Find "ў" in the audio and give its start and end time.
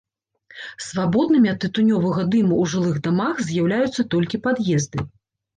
2.63-2.71